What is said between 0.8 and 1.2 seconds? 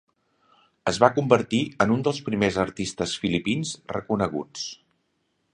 Es va